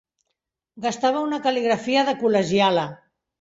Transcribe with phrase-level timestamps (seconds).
[0.85, 2.89] Gastava una cal·ligrafia de col·legiala.